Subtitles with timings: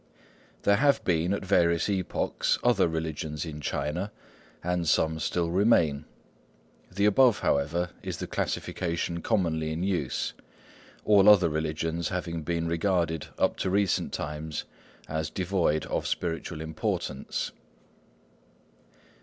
[0.63, 4.11] There have been, at various epochs, other religions in China,
[4.63, 6.05] and some still remain;
[6.91, 10.33] the above, however, is the classification commonly in use,
[11.05, 14.65] all other religions having been regarded up to recent times
[15.07, 17.51] as devoid of spiritual importance.